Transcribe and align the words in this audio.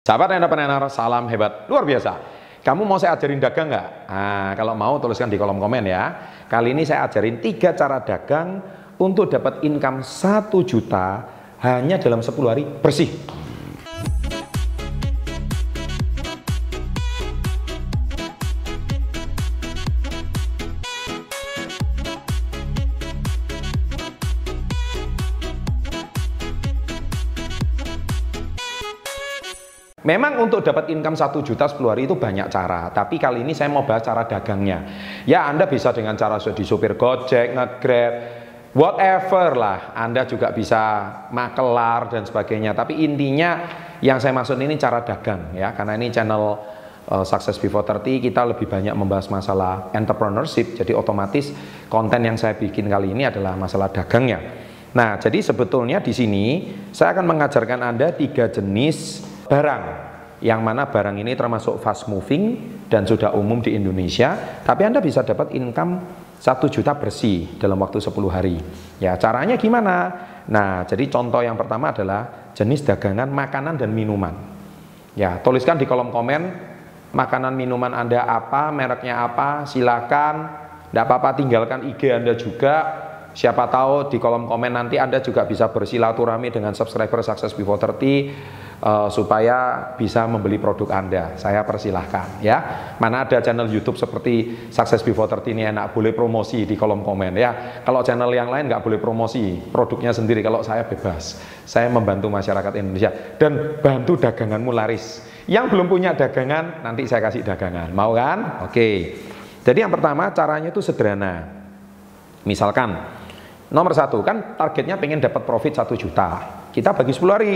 Sahabat 0.00 0.32
entrepreneur, 0.32 0.88
salam 0.88 1.28
hebat, 1.28 1.68
luar 1.68 1.84
biasa. 1.84 2.16
Kamu 2.64 2.88
mau 2.88 2.96
saya 2.96 3.20
ajarin 3.20 3.36
dagang 3.36 3.68
nggak? 3.68 3.88
Nah, 4.08 4.50
kalau 4.56 4.72
mau 4.72 4.96
tuliskan 4.96 5.28
di 5.28 5.36
kolom 5.36 5.60
komen 5.60 5.84
ya. 5.84 6.02
Kali 6.48 6.72
ini 6.72 6.88
saya 6.88 7.04
ajarin 7.04 7.36
tiga 7.36 7.76
cara 7.76 8.00
dagang 8.00 8.64
untuk 8.96 9.28
dapat 9.28 9.60
income 9.60 10.00
1 10.00 10.48
juta 10.64 11.06
hanya 11.60 12.00
dalam 12.00 12.24
10 12.24 12.32
hari 12.48 12.64
bersih. 12.64 13.12
Memang 30.00 30.40
untuk 30.40 30.64
dapat 30.64 30.88
income 30.88 31.12
1 31.12 31.44
juta 31.44 31.68
10 31.68 31.84
hari 31.92 32.08
itu 32.08 32.16
banyak 32.16 32.48
cara, 32.48 32.88
tapi 32.88 33.20
kali 33.20 33.44
ini 33.44 33.52
saya 33.52 33.68
mau 33.68 33.84
bahas 33.84 34.00
cara 34.00 34.24
dagangnya. 34.24 34.78
Ya 35.28 35.44
Anda 35.44 35.68
bisa 35.68 35.92
dengan 35.92 36.16
cara 36.16 36.40
di 36.40 36.64
supir 36.64 36.96
Gojek, 36.96 37.52
nge-grab, 37.52 38.12
whatever 38.72 39.60
lah. 39.60 39.92
Anda 39.92 40.24
juga 40.24 40.56
bisa 40.56 40.80
makelar 41.28 42.08
dan 42.08 42.24
sebagainya. 42.24 42.72
Tapi 42.72 43.04
intinya 43.04 43.60
yang 44.00 44.16
saya 44.16 44.32
maksud 44.32 44.56
ini 44.56 44.80
cara 44.80 45.04
dagang 45.04 45.52
ya, 45.52 45.76
karena 45.76 46.00
ini 46.00 46.08
channel 46.08 46.56
uh, 47.12 47.24
Success 47.28 47.60
Before 47.60 47.84
30 47.84 48.24
kita 48.24 48.40
lebih 48.48 48.72
banyak 48.72 48.96
membahas 48.96 49.28
masalah 49.28 49.92
entrepreneurship. 49.92 50.80
Jadi 50.80 50.96
otomatis 50.96 51.52
konten 51.92 52.24
yang 52.24 52.40
saya 52.40 52.56
bikin 52.56 52.88
kali 52.88 53.12
ini 53.12 53.28
adalah 53.28 53.52
masalah 53.52 53.92
dagangnya. 53.92 54.40
Nah, 54.90 55.20
jadi 55.20 55.38
sebetulnya 55.44 56.02
di 56.02 56.10
sini 56.10 56.44
saya 56.90 57.14
akan 57.14 57.36
mengajarkan 57.36 57.78
Anda 57.84 58.10
tiga 58.16 58.50
jenis 58.50 59.28
barang. 59.50 59.82
Yang 60.40 60.60
mana 60.64 60.88
barang 60.88 61.20
ini 61.20 61.36
termasuk 61.36 61.84
fast 61.84 62.08
moving 62.08 62.56
dan 62.88 63.04
sudah 63.04 63.36
umum 63.36 63.60
di 63.60 63.76
Indonesia 63.76 64.62
tapi 64.64 64.88
Anda 64.88 65.04
bisa 65.04 65.20
dapat 65.20 65.52
income 65.52 66.00
1 66.40 66.72
juta 66.72 66.96
bersih 66.96 67.60
dalam 67.60 67.76
waktu 67.76 68.00
10 68.00 68.16
hari. 68.32 68.56
Ya 68.96 69.20
caranya 69.20 69.60
gimana? 69.60 69.96
Nah 70.48 70.88
jadi 70.88 71.04
contoh 71.12 71.44
yang 71.44 71.60
pertama 71.60 71.92
adalah 71.92 72.48
jenis 72.56 72.88
dagangan 72.88 73.28
makanan 73.28 73.76
dan 73.76 73.92
minuman. 73.92 74.32
Ya 75.12 75.36
tuliskan 75.44 75.76
di 75.76 75.84
kolom 75.84 76.08
komen 76.08 76.40
makanan 77.12 77.52
minuman 77.52 77.92
Anda 77.92 78.24
apa 78.24 78.72
mereknya 78.72 79.20
apa 79.20 79.68
silakan. 79.68 80.56
Tidak 80.88 81.04
apa-apa 81.06 81.36
tinggalkan 81.36 81.84
IG 81.84 82.16
Anda 82.16 82.32
juga. 82.34 82.76
Siapa 83.30 83.68
tahu 83.68 84.08
di 84.08 84.16
kolom 84.16 84.48
komen 84.48 84.72
nanti 84.72 84.96
Anda 84.96 85.20
juga 85.20 85.44
bisa 85.44 85.68
bersilaturahmi 85.70 86.48
dengan 86.50 86.72
subscriber 86.72 87.20
Success 87.22 87.54
Before 87.54 87.78
30 87.78 88.69
uh, 88.80 89.08
supaya 89.12 89.92
bisa 89.94 90.24
membeli 90.24 90.56
produk 90.56 90.88
Anda. 90.92 91.36
Saya 91.36 91.64
persilahkan 91.64 92.40
ya. 92.44 92.58
Mana 92.96 93.24
ada 93.28 93.40
channel 93.40 93.68
YouTube 93.68 94.00
seperti 94.00 94.68
Success 94.72 95.04
Before 95.04 95.28
30 95.28 95.52
ini 95.52 95.62
enak 95.68 95.92
boleh 95.92 96.12
promosi 96.16 96.64
di 96.64 96.74
kolom 96.74 97.04
komen 97.04 97.32
ya. 97.36 97.82
Kalau 97.84 98.00
channel 98.00 98.32
yang 98.32 98.48
lain 98.48 98.68
nggak 98.68 98.82
boleh 98.82 98.98
promosi 98.98 99.60
produknya 99.70 100.12
sendiri. 100.12 100.40
Kalau 100.40 100.64
saya 100.64 100.84
bebas, 100.88 101.38
saya 101.68 101.88
membantu 101.92 102.32
masyarakat 102.32 102.72
Indonesia 102.80 103.12
dan 103.36 103.80
bantu 103.80 104.16
daganganmu 104.20 104.70
laris. 104.72 105.24
Yang 105.50 105.74
belum 105.74 105.86
punya 105.90 106.14
dagangan 106.14 106.84
nanti 106.84 107.08
saya 107.08 107.24
kasih 107.26 107.42
dagangan. 107.42 107.90
Mau 107.90 108.14
kan? 108.14 108.64
Oke. 108.68 109.18
Jadi 109.60 109.78
yang 109.84 109.92
pertama 109.92 110.32
caranya 110.32 110.72
itu 110.72 110.80
sederhana. 110.80 111.44
Misalkan 112.48 112.96
nomor 113.68 113.92
satu 113.92 114.24
kan 114.24 114.56
targetnya 114.56 114.96
pengen 114.96 115.20
dapat 115.20 115.44
profit 115.44 115.76
1 115.76 115.92
juta. 116.00 116.28
Kita 116.70 116.94
bagi 116.94 117.12
10 117.12 117.28
hari 117.28 117.54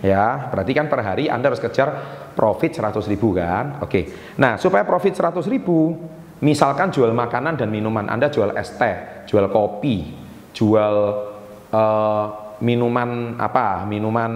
ya 0.00 0.48
berarti 0.48 0.72
kan 0.72 0.88
per 0.88 1.00
hari 1.04 1.28
Anda 1.28 1.52
harus 1.52 1.62
kejar 1.62 1.88
profit 2.32 2.80
100 2.80 3.04
ribu 3.12 3.36
kan? 3.36 3.84
Oke. 3.84 4.34
Nah 4.40 4.56
supaya 4.56 4.84
profit 4.84 5.16
100 5.16 5.44
ribu 5.48 5.96
misalkan 6.40 6.88
jual 6.88 7.12
makanan 7.12 7.60
dan 7.60 7.68
minuman 7.68 8.08
Anda 8.08 8.32
jual 8.32 8.56
es 8.56 8.72
teh 8.76 9.24
jual 9.28 9.52
kopi 9.52 10.16
jual 10.56 10.94
uh, 11.70 12.24
minuman 12.60 13.40
apa? 13.40 13.84
Minuman 13.84 14.32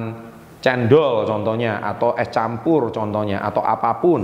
cendol 0.65 1.29
contohnya 1.29 1.85
atau 1.85 2.17
es 2.17 2.33
campur 2.33 2.89
contohnya 2.89 3.45
atau 3.45 3.61
apa 3.61 4.01
pun. 4.01 4.23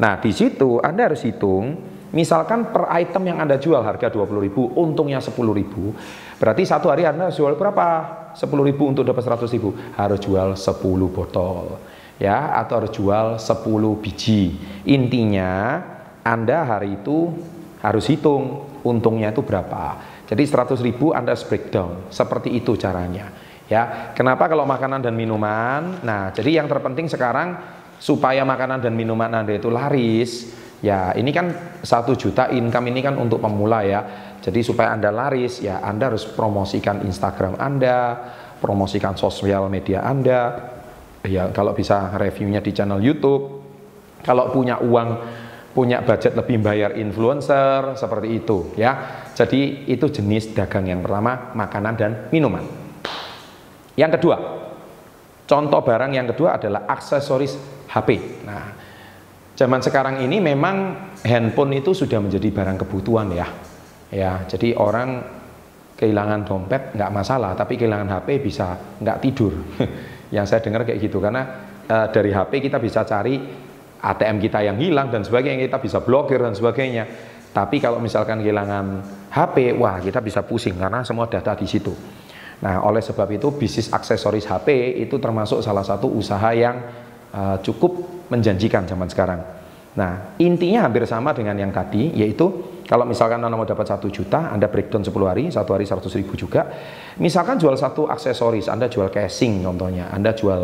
Nah 0.00 0.16
di 0.20 0.32
situ 0.32 0.80
Anda 0.80 1.12
harus 1.12 1.22
hitung 1.24 1.93
Misalkan 2.14 2.70
per 2.70 2.86
item 2.94 3.34
yang 3.34 3.42
Anda 3.42 3.58
jual 3.58 3.82
harga 3.82 4.06
20.000, 4.06 4.78
untungnya 4.78 5.18
10.000, 5.18 6.38
berarti 6.38 6.62
satu 6.62 6.86
hari 6.86 7.02
Anda 7.10 7.34
jual 7.34 7.58
berapa? 7.58 8.22
10.000 8.38 8.46
untuk 8.78 9.02
dapat 9.02 9.26
100.000, 9.26 9.98
harus 9.98 10.18
jual 10.22 10.54
10 10.54 11.10
botol. 11.10 11.82
Ya, 12.22 12.54
atau 12.54 12.78
harus 12.78 12.94
jual 12.94 13.34
10 13.42 13.98
biji. 13.98 14.54
Intinya 14.86 15.82
Anda 16.22 16.62
hari 16.62 17.02
itu 17.02 17.34
harus 17.82 18.06
hitung 18.06 18.70
untungnya 18.86 19.34
itu 19.34 19.42
berapa. 19.42 19.98
Jadi 20.30 20.46
100.000 20.46 21.18
Anda 21.18 21.34
breakdown. 21.34 22.14
Seperti 22.14 22.54
itu 22.54 22.78
caranya. 22.78 23.34
Ya, 23.66 24.14
kenapa 24.14 24.46
kalau 24.46 24.62
makanan 24.62 25.02
dan 25.02 25.18
minuman? 25.18 25.98
Nah, 26.06 26.30
jadi 26.30 26.62
yang 26.62 26.70
terpenting 26.70 27.10
sekarang 27.10 27.58
supaya 27.98 28.46
makanan 28.46 28.84
dan 28.84 28.94
minuman 28.94 29.32
Anda 29.32 29.56
itu 29.56 29.72
laris, 29.72 30.52
Ya, 30.84 31.16
ini 31.16 31.32
kan 31.32 31.80
satu 31.80 32.12
juta 32.12 32.52
income 32.52 32.92
ini 32.92 33.00
kan 33.00 33.16
untuk 33.16 33.40
pemula 33.40 33.80
ya. 33.88 34.04
Jadi 34.44 34.60
supaya 34.60 34.92
Anda 34.92 35.08
laris, 35.08 35.64
ya 35.64 35.80
Anda 35.80 36.12
harus 36.12 36.28
promosikan 36.28 37.00
Instagram 37.08 37.56
Anda, 37.56 38.20
promosikan 38.60 39.16
sosial 39.16 39.72
media 39.72 40.04
Anda. 40.04 40.72
Ya, 41.24 41.48
kalau 41.56 41.72
bisa 41.72 42.12
reviewnya 42.20 42.60
di 42.60 42.76
channel 42.76 43.00
YouTube. 43.00 43.64
Kalau 44.20 44.52
punya 44.52 44.76
uang, 44.80 45.08
punya 45.72 46.04
budget 46.04 46.36
lebih 46.36 46.60
bayar 46.60 46.96
influencer 47.00 47.96
seperti 47.96 48.44
itu 48.44 48.72
ya. 48.76 49.24
Jadi 49.32 49.88
itu 49.88 50.06
jenis 50.08 50.52
dagang 50.52 50.84
yang 50.84 51.00
pertama, 51.00 51.52
makanan 51.56 51.94
dan 51.96 52.10
minuman. 52.28 52.64
Yang 53.96 54.20
kedua, 54.20 54.36
contoh 55.48 55.80
barang 55.80 56.12
yang 56.12 56.28
kedua 56.28 56.60
adalah 56.60 56.84
aksesoris 56.88 57.56
HP. 57.88 58.08
Nah, 58.46 58.83
Zaman 59.54 59.78
sekarang 59.78 60.18
ini 60.18 60.42
memang 60.42 60.76
handphone 61.22 61.78
itu 61.78 61.94
sudah 61.94 62.18
menjadi 62.18 62.50
barang 62.50 62.78
kebutuhan 62.82 63.30
ya. 63.30 63.46
Ya, 64.10 64.42
jadi 64.50 64.74
orang 64.74 65.22
kehilangan 65.94 66.42
dompet 66.42 66.98
nggak 66.98 67.10
masalah, 67.14 67.54
tapi 67.54 67.78
kehilangan 67.78 68.10
HP 68.18 68.42
bisa 68.42 68.98
nggak 68.98 69.18
tidur. 69.22 69.54
yang 70.34 70.42
saya 70.42 70.58
dengar 70.58 70.82
kayak 70.82 70.98
gitu 70.98 71.22
karena 71.22 71.42
e, 71.86 71.96
dari 72.10 72.34
HP 72.34 72.66
kita 72.66 72.82
bisa 72.82 73.06
cari 73.06 73.38
ATM 74.02 74.42
kita 74.42 74.58
yang 74.66 74.74
hilang 74.74 75.14
dan 75.14 75.22
sebagainya, 75.22 75.70
kita 75.70 75.78
bisa 75.78 75.98
blokir 76.02 76.42
dan 76.42 76.58
sebagainya. 76.58 77.06
Tapi 77.54 77.78
kalau 77.78 78.02
misalkan 78.02 78.42
kehilangan 78.42 78.86
HP, 79.30 79.78
wah 79.78 80.02
kita 80.02 80.18
bisa 80.18 80.42
pusing 80.42 80.74
karena 80.74 81.06
semua 81.06 81.30
data 81.30 81.54
di 81.54 81.70
situ. 81.70 81.94
Nah, 82.58 82.82
oleh 82.82 82.98
sebab 82.98 83.30
itu 83.30 83.54
bisnis 83.54 83.86
aksesoris 83.94 84.50
HP 84.50 84.98
itu 84.98 85.22
termasuk 85.22 85.62
salah 85.62 85.86
satu 85.86 86.10
usaha 86.10 86.50
yang 86.50 86.82
uh, 87.30 87.56
cukup 87.62 88.13
menjanjikan 88.28 88.88
zaman 88.88 89.08
sekarang. 89.10 89.40
Nah, 89.94 90.34
intinya 90.42 90.90
hampir 90.90 91.06
sama 91.06 91.30
dengan 91.30 91.54
yang 91.54 91.70
tadi, 91.70 92.10
yaitu 92.18 92.74
kalau 92.84 93.06
misalkan 93.08 93.40
Anda 93.40 93.54
mau 93.56 93.64
dapat 93.64 93.86
satu 93.86 94.10
juta, 94.10 94.50
Anda 94.50 94.68
breakdown 94.68 95.06
10 95.06 95.14
hari, 95.24 95.44
satu 95.48 95.70
hari 95.72 95.86
100 95.88 96.04
ribu 96.20 96.34
juga. 96.36 96.66
Misalkan 97.16 97.56
jual 97.56 97.78
satu 97.78 98.10
aksesoris, 98.10 98.68
Anda 98.68 98.90
jual 98.90 99.08
casing 99.08 99.64
contohnya, 99.64 100.10
Anda 100.12 100.36
jual 100.36 100.62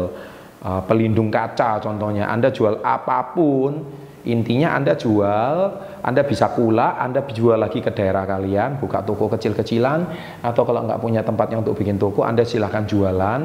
uh, 0.61 0.83
pelindung 0.85 1.33
kaca 1.33 1.81
contohnya, 1.81 2.29
Anda 2.29 2.53
jual 2.53 2.85
apa 2.85 3.33
pun, 3.33 3.87
intinya 4.29 4.77
Anda 4.77 4.99
jual, 4.99 5.57
Anda 6.05 6.27
bisa 6.27 6.53
pula, 6.53 7.01
Anda 7.01 7.25
jual 7.25 7.57
lagi 7.57 7.81
ke 7.81 7.89
daerah 7.95 8.29
kalian, 8.29 8.77
buka 8.83 9.01
toko 9.01 9.33
kecil-kecilan, 9.33 10.01
atau 10.45 10.63
kalau 10.69 10.85
nggak 10.85 11.01
punya 11.01 11.25
tempatnya 11.25 11.65
untuk 11.65 11.79
bikin 11.79 11.97
toko, 11.97 12.27
Anda 12.27 12.45
silahkan 12.45 12.85
jualan. 12.85 13.41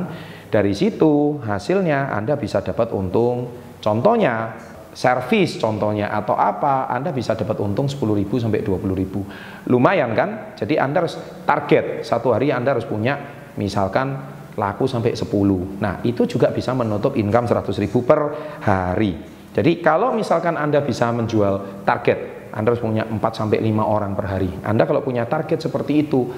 Dari 0.50 0.74
situ 0.78 1.42
hasilnya 1.42 2.14
Anda 2.14 2.38
bisa 2.38 2.62
dapat 2.62 2.94
untung. 2.94 3.52
Contohnya 3.82 4.56
servis 4.96 5.60
contohnya 5.60 6.08
atau 6.08 6.40
apa 6.40 6.88
Anda 6.88 7.12
bisa 7.12 7.36
dapat 7.36 7.60
untung 7.60 7.92
10.000 7.92 8.00
sampai 8.40 8.64
20.000 8.64 9.68
lumayan 9.68 10.16
kan? 10.16 10.56
Jadi 10.56 10.80
Anda 10.80 11.04
harus 11.04 11.20
target. 11.44 12.08
Satu 12.08 12.32
hari 12.32 12.56
Anda 12.56 12.74
harus 12.74 12.88
punya 12.88 13.20
misalkan 13.60 14.36
laku 14.56 14.88
sampai 14.88 15.12
10 15.12 15.84
nah 15.84 16.00
itu 16.08 16.24
juga 16.24 16.48
bisa 16.52 16.72
menutup 16.72 17.20
income 17.20 17.48
100.000 17.52 17.92
per 18.08 18.20
hari. 18.64 19.36
Jadi 19.52 19.80
kalau 19.80 20.16
misalkan 20.16 20.56
Anda 20.56 20.84
bisa 20.84 21.12
menjual 21.12 21.84
target 21.84 22.52
Anda 22.56 22.72
harus 22.72 22.84
punya 22.84 23.04
4 23.04 23.20
sampai 23.36 23.60
5 23.60 23.84
orang 23.84 24.16
per 24.16 24.26
hari. 24.32 24.52
Anda 24.64 24.88
kalau 24.88 25.04
punya 25.04 25.28
target 25.28 25.60
seperti 25.60 26.08
itu 26.08 26.32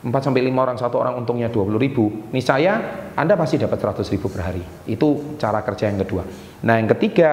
4 0.00 0.08
sampai 0.08 0.42
5 0.48 0.56
orang 0.56 0.78
satu 0.80 0.96
orang 0.96 1.20
untungnya 1.20 1.52
20 1.52 1.76
ribu. 1.76 2.32
Saya 2.40 2.80
Anda 3.12 3.36
pasti 3.36 3.60
dapat 3.60 3.76
100 3.76 4.12
ribu 4.16 4.32
per 4.32 4.40
hari. 4.48 4.64
Itu 4.88 5.36
cara 5.36 5.60
kerja 5.60 5.92
yang 5.92 6.00
kedua. 6.00 6.24
Nah 6.64 6.80
yang 6.80 6.88
ketiga 6.96 7.30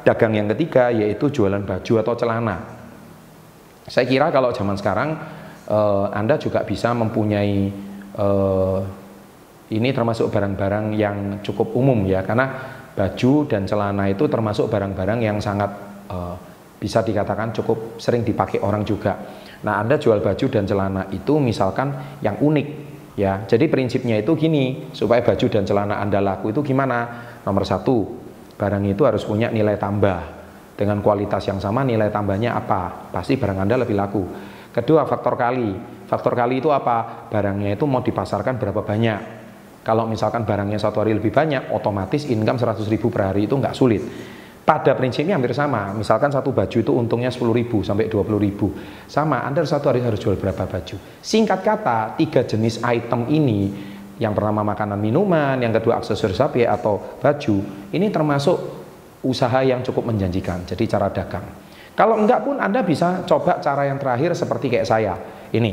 dagang 0.00 0.32
yang 0.32 0.48
ketiga 0.56 0.88
yaitu 0.88 1.28
jualan 1.28 1.60
baju 1.60 1.92
atau 2.00 2.14
celana. 2.16 2.56
Saya 3.86 4.08
kira 4.08 4.32
kalau 4.32 4.50
zaman 4.56 4.80
sekarang 4.80 5.12
eh, 5.68 6.06
Anda 6.16 6.40
juga 6.40 6.64
bisa 6.64 6.96
mempunyai 6.96 7.56
eh, 8.16 8.80
ini 9.66 9.90
termasuk 9.90 10.30
barang-barang 10.30 10.94
yang 10.94 11.42
cukup 11.42 11.74
umum 11.74 12.06
ya. 12.06 12.22
Karena 12.22 12.46
baju 12.96 13.32
dan 13.44 13.68
celana 13.68 14.08
itu 14.08 14.24
termasuk 14.30 14.72
barang-barang 14.72 15.20
yang 15.20 15.36
sangat 15.36 15.68
uh, 16.08 16.32
bisa 16.80 17.04
dikatakan 17.04 17.52
cukup 17.52 18.00
sering 18.00 18.24
dipakai 18.24 18.62
orang 18.64 18.88
juga. 18.88 19.12
Nah, 19.64 19.80
Anda 19.80 19.96
jual 19.96 20.20
baju 20.20 20.46
dan 20.52 20.68
celana 20.68 21.08
itu 21.14 21.40
misalkan 21.40 22.18
yang 22.20 22.36
unik 22.36 22.66
ya. 23.16 23.48
Jadi 23.48 23.66
prinsipnya 23.72 24.20
itu 24.20 24.36
gini, 24.36 24.92
supaya 24.92 25.24
baju 25.24 25.46
dan 25.48 25.64
celana 25.64 25.96
Anda 26.02 26.20
laku 26.20 26.52
itu 26.52 26.60
gimana? 26.60 27.24
Nomor 27.46 27.64
satu, 27.64 28.04
barang 28.60 28.84
itu 28.84 29.02
harus 29.08 29.24
punya 29.24 29.48
nilai 29.48 29.80
tambah. 29.80 30.36
Dengan 30.76 31.00
kualitas 31.00 31.40
yang 31.48 31.56
sama 31.56 31.88
nilai 31.88 32.12
tambahnya 32.12 32.52
apa? 32.52 33.08
Pasti 33.08 33.40
barang 33.40 33.64
Anda 33.64 33.80
lebih 33.80 33.96
laku. 33.96 34.22
Kedua, 34.76 35.08
faktor 35.08 35.40
kali. 35.40 35.72
Faktor 36.04 36.36
kali 36.36 36.60
itu 36.60 36.68
apa? 36.68 37.26
Barangnya 37.32 37.72
itu 37.72 37.88
mau 37.88 38.04
dipasarkan 38.04 38.60
berapa 38.60 38.84
banyak? 38.84 39.20
Kalau 39.80 40.04
misalkan 40.04 40.44
barangnya 40.44 40.76
satu 40.76 41.00
hari 41.00 41.16
lebih 41.16 41.32
banyak, 41.32 41.72
otomatis 41.72 42.28
income 42.28 42.60
100 42.60 42.84
ribu 42.92 43.08
per 43.08 43.32
hari 43.32 43.48
itu 43.48 43.54
nggak 43.56 43.72
sulit. 43.72 44.02
Pada 44.66 44.98
prinsipnya 44.98 45.38
hampir 45.38 45.54
sama. 45.54 45.94
Misalkan 45.94 46.34
satu 46.34 46.50
baju 46.50 46.74
itu 46.82 46.90
untungnya 46.90 47.30
10 47.30 47.54
ribu 47.54 47.86
sampai 47.86 48.10
20 48.10 48.34
ribu. 48.34 48.74
Sama, 49.06 49.46
Anda 49.46 49.62
satu 49.62 49.94
hari 49.94 50.02
harus 50.02 50.18
jual 50.18 50.34
berapa 50.34 50.66
baju. 50.66 50.98
Singkat 51.22 51.62
kata, 51.62 52.18
tiga 52.18 52.42
jenis 52.42 52.82
item 52.82 53.30
ini, 53.30 53.70
yang 54.18 54.34
pertama 54.34 54.66
makanan 54.66 54.98
minuman, 54.98 55.54
yang 55.62 55.70
kedua 55.70 56.02
aksesoris 56.02 56.42
sapi 56.42 56.66
atau 56.66 56.98
baju, 57.22 57.62
ini 57.94 58.10
termasuk 58.10 58.58
usaha 59.22 59.62
yang 59.62 59.86
cukup 59.86 60.10
menjanjikan. 60.10 60.66
Jadi 60.66 60.82
cara 60.90 61.14
dagang. 61.14 61.46
Kalau 61.94 62.18
enggak 62.18 62.42
pun 62.42 62.58
Anda 62.58 62.82
bisa 62.82 63.22
coba 63.22 63.62
cara 63.62 63.86
yang 63.86 64.02
terakhir 64.02 64.34
seperti 64.34 64.66
kayak 64.66 64.86
saya. 64.90 65.14
Ini, 65.54 65.72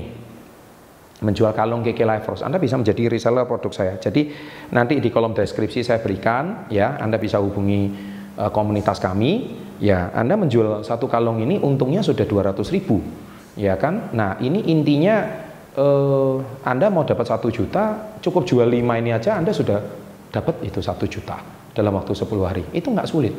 menjual 1.23 1.49
kalung 1.57 1.81
KK 1.81 1.99
Life 2.05 2.25
Force, 2.29 2.43
Anda 2.45 2.61
bisa 2.61 2.77
menjadi 2.77 3.09
reseller 3.09 3.49
produk 3.49 3.73
saya. 3.73 3.97
Jadi 3.97 4.29
nanti 4.69 5.01
di 5.01 5.09
kolom 5.09 5.33
deskripsi 5.33 5.81
saya 5.81 5.97
berikan 5.97 6.69
ya, 6.69 7.01
Anda 7.01 7.17
bisa 7.17 7.41
hubungi 7.41 8.12
uh, 8.37 8.51
komunitas 8.53 8.97
kami, 9.01 9.57
ya 9.81 10.13
Anda 10.13 10.37
menjual 10.37 10.85
satu 10.85 11.09
kalung 11.09 11.41
ini 11.41 11.59
untungnya 11.59 12.01
sudah 12.05 12.25
200 12.25 12.61
ribu, 12.73 13.01
ya 13.57 13.75
kan? 13.77 14.13
Nah 14.13 14.37
ini 14.41 14.69
intinya 14.69 15.23
uh, 15.77 16.41
Anda 16.65 16.89
mau 16.93 17.05
dapat 17.05 17.25
satu 17.27 17.49
juta, 17.49 18.17
cukup 18.21 18.45
jual 18.45 18.67
lima 18.69 18.97
ini 18.97 19.13
aja 19.13 19.37
Anda 19.37 19.53
sudah 19.53 19.79
dapat 20.33 20.65
itu 20.65 20.81
satu 20.81 21.05
juta 21.05 21.37
dalam 21.73 21.93
waktu 21.93 22.13
10 22.13 22.25
hari. 22.45 22.63
Itu 22.73 22.93
nggak 22.93 23.09
sulit. 23.09 23.33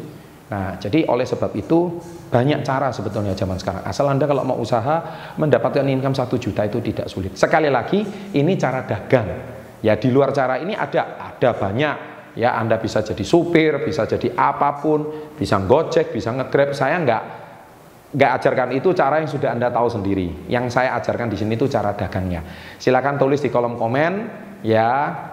Nah, 0.45 0.77
jadi 0.77 1.09
oleh 1.09 1.25
sebab 1.25 1.57
itu 1.57 1.99
banyak 2.29 2.61
cara 2.63 2.93
sebetulnya 2.93 3.33
zaman 3.33 3.57
sekarang. 3.57 3.83
Asal 3.83 4.07
Anda 4.13 4.29
kalau 4.29 4.45
mau 4.45 4.61
usaha 4.61 5.03
mendapatkan 5.41 5.83
income 5.89 6.13
1 6.13 6.29
juta 6.37 6.63
itu 6.69 6.79
tidak 6.85 7.07
sulit. 7.09 7.33
Sekali 7.35 7.73
lagi, 7.73 8.05
ini 8.37 8.53
cara 8.61 8.85
dagang. 8.85 9.29
Ya 9.81 9.97
di 9.97 10.13
luar 10.13 10.37
cara 10.37 10.61
ini 10.61 10.77
ada, 10.77 11.33
ada 11.33 11.51
banyak. 11.57 12.14
Ya 12.35 12.59
Anda 12.59 12.83
bisa 12.83 13.03
jadi 13.03 13.23
supir, 13.23 13.87
bisa 13.87 14.11
jadi 14.11 14.35
apa 14.35 14.83
pun, 14.83 15.31
bisa 15.39 15.63
gojek, 15.63 16.11
bisa 16.11 16.35
ngegrab. 16.35 16.75
Saya 16.75 16.99
nggak 16.99 17.23
nggak 18.15 18.31
ajarkan 18.39 18.71
itu 18.79 18.95
cara 18.95 19.19
yang 19.23 19.31
sudah 19.31 19.55
Anda 19.55 19.71
tahu 19.71 19.91
sendiri. 19.91 20.51
Yang 20.51 20.75
saya 20.75 20.99
ajarkan 20.99 21.31
di 21.31 21.37
sini 21.39 21.55
itu 21.55 21.67
cara 21.71 21.95
dagangnya. 21.95 22.43
Silakan 22.79 23.19
tulis 23.19 23.43
di 23.43 23.51
kolom 23.51 23.79
komen 23.79 24.13
ya, 24.67 24.91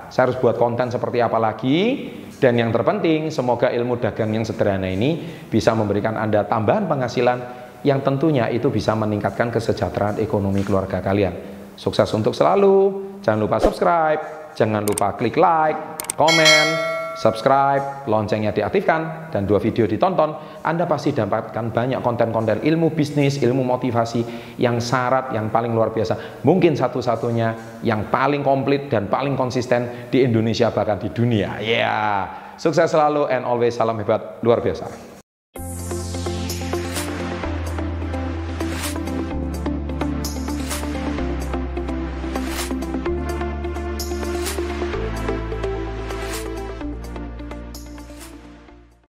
saya 0.10 0.30
harus 0.30 0.38
buat 0.38 0.58
konten 0.58 0.90
seperti 0.90 1.22
apa 1.22 1.38
lagi 1.38 2.10
dan 2.42 2.58
yang 2.58 2.74
terpenting, 2.74 3.30
semoga 3.30 3.70
ilmu 3.70 4.02
dagang 4.02 4.34
yang 4.34 4.42
sederhana 4.42 4.90
ini 4.90 5.22
bisa 5.46 5.78
memberikan 5.78 6.18
Anda 6.18 6.42
tambahan 6.50 6.90
penghasilan 6.90 7.40
yang 7.86 8.02
tentunya 8.02 8.50
itu 8.50 8.74
bisa 8.74 8.98
meningkatkan 8.98 9.54
kesejahteraan 9.54 10.18
ekonomi 10.18 10.66
keluarga 10.66 11.06
kalian. 11.06 11.34
Sukses 11.78 12.10
untuk 12.18 12.34
selalu. 12.34 13.10
Jangan 13.22 13.40
lupa 13.46 13.62
subscribe, 13.62 14.22
jangan 14.58 14.82
lupa 14.82 15.14
klik 15.14 15.38
like, 15.38 15.78
komen, 16.18 16.91
subscribe, 17.18 18.08
loncengnya 18.08 18.56
diaktifkan, 18.56 19.32
dan 19.34 19.44
dua 19.44 19.60
video 19.60 19.88
ditonton, 19.88 20.36
Anda 20.64 20.88
pasti 20.88 21.12
dapatkan 21.12 21.74
banyak 21.74 22.00
konten-konten 22.00 22.64
ilmu 22.64 22.94
bisnis, 22.96 23.40
ilmu 23.44 23.64
motivasi 23.64 24.22
yang 24.60 24.80
syarat, 24.80 25.36
yang 25.36 25.52
paling 25.52 25.76
luar 25.76 25.92
biasa. 25.92 26.44
Mungkin 26.48 26.78
satu-satunya 26.78 27.82
yang 27.84 28.08
paling 28.08 28.42
komplit 28.46 28.88
dan 28.88 29.12
paling 29.12 29.36
konsisten 29.36 30.10
di 30.14 30.24
Indonesia 30.24 30.72
bahkan 30.72 30.98
di 31.02 31.12
dunia. 31.12 31.60
Ya, 31.60 31.78
yeah. 31.84 32.18
sukses 32.56 32.88
selalu 32.88 33.28
and 33.28 33.44
always 33.44 33.76
salam 33.76 33.98
hebat 34.00 34.40
luar 34.46 34.64
biasa. 34.64 35.11